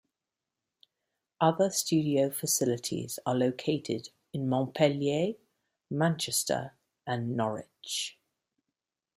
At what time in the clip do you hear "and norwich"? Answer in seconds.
7.05-8.17